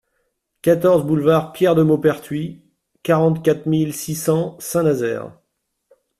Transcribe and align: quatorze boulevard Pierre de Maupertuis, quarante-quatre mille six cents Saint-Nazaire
quatorze 0.63 1.05
boulevard 1.05 1.51
Pierre 1.51 1.75
de 1.75 1.83
Maupertuis, 1.83 2.65
quarante-quatre 3.03 3.67
mille 3.67 3.93
six 3.93 4.15
cents 4.15 4.57
Saint-Nazaire 4.59 5.31